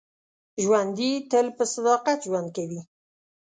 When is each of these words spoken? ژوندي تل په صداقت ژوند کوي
ژوندي 0.63 1.11
تل 1.31 1.47
په 1.57 1.63
صداقت 1.73 2.17
ژوند 2.27 2.49
کوي 2.57 2.81